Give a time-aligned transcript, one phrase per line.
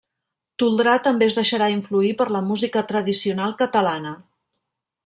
[0.61, 4.17] Toldrà també es deixarà influir per la música tradicional catalana.